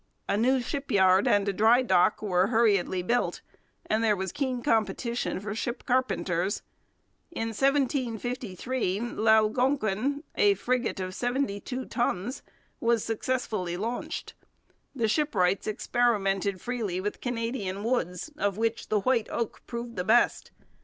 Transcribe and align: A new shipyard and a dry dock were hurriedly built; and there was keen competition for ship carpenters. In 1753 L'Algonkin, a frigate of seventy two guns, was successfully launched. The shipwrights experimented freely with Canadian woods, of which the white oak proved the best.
A 0.27 0.35
new 0.35 0.59
shipyard 0.61 1.27
and 1.27 1.47
a 1.47 1.53
dry 1.53 1.83
dock 1.83 2.23
were 2.23 2.47
hurriedly 2.47 3.03
built; 3.03 3.41
and 3.85 4.03
there 4.03 4.15
was 4.15 4.31
keen 4.31 4.63
competition 4.63 5.39
for 5.39 5.53
ship 5.53 5.85
carpenters. 5.85 6.63
In 7.29 7.49
1753 7.49 8.99
L'Algonkin, 8.99 10.23
a 10.33 10.55
frigate 10.55 10.99
of 10.99 11.13
seventy 11.13 11.59
two 11.59 11.85
guns, 11.85 12.41
was 12.79 13.03
successfully 13.03 13.77
launched. 13.77 14.33
The 14.95 15.07
shipwrights 15.07 15.67
experimented 15.67 16.59
freely 16.61 16.99
with 16.99 17.21
Canadian 17.21 17.83
woods, 17.83 18.31
of 18.39 18.57
which 18.57 18.89
the 18.89 19.01
white 19.01 19.27
oak 19.29 19.61
proved 19.67 19.97
the 19.97 20.03
best. 20.03 20.49